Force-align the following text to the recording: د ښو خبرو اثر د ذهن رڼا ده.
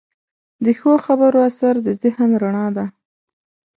د 0.63 0.65
ښو 0.79 0.91
خبرو 1.05 1.39
اثر 1.49 1.75
د 1.85 1.87
ذهن 2.03 2.29
رڼا 2.41 2.67
ده. 2.77 2.85